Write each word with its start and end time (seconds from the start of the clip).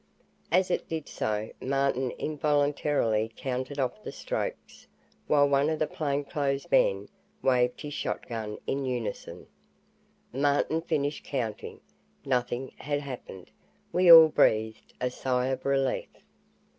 As 0.51 0.71
it 0.71 0.89
did 0.89 1.07
so, 1.07 1.51
Martin 1.61 2.09
involuntarily 2.17 3.31
counted 3.37 3.77
off 3.79 4.01
the 4.01 4.11
strokes, 4.11 4.87
while 5.27 5.47
one 5.47 5.69
of 5.69 5.77
the 5.77 5.85
plainclothesmen 5.85 7.07
waved 7.43 7.81
his 7.81 7.93
shotgun 7.93 8.57
in 8.65 8.83
unison. 8.83 9.45
Martin 10.33 10.81
finished 10.81 11.23
counting. 11.23 11.81
Nothing 12.25 12.71
had 12.77 13.01
happened. 13.01 13.51
We 13.93 14.11
all 14.11 14.29
breathed 14.29 14.91
a 14.99 15.11
sigh 15.11 15.49
of 15.49 15.65
relief. 15.67 16.09